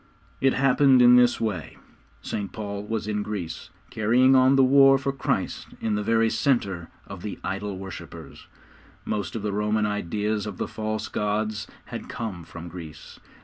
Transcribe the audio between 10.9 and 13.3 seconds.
gods had come from Greece.